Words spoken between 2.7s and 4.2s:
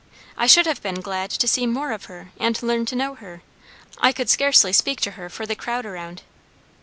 to know her. I